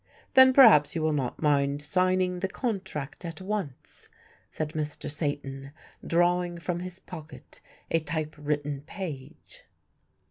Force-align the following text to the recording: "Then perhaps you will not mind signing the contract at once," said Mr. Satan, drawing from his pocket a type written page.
"Then 0.33 0.51
perhaps 0.51 0.95
you 0.95 1.03
will 1.03 1.13
not 1.13 1.43
mind 1.43 1.79
signing 1.79 2.39
the 2.39 2.47
contract 2.47 3.23
at 3.23 3.39
once," 3.39 4.09
said 4.49 4.69
Mr. 4.69 5.11
Satan, 5.11 5.73
drawing 6.03 6.57
from 6.57 6.79
his 6.79 6.97
pocket 6.97 7.61
a 7.91 7.99
type 7.99 8.33
written 8.39 8.81
page. 8.87 9.63